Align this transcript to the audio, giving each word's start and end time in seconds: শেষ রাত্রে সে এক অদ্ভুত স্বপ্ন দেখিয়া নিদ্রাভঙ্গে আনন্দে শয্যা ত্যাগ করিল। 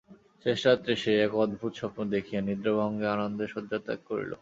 শেষ 0.45 0.59
রাত্রে 0.67 0.93
সে 0.95 1.11
এক 1.25 1.31
অদ্ভুত 1.35 1.71
স্বপ্ন 1.75 1.99
দেখিয়া 2.15 2.41
নিদ্রাভঙ্গে 2.41 3.07
আনন্দে 3.07 3.45
শয্যা 3.47 3.79
ত্যাগ 3.85 3.99
করিল। 4.09 4.31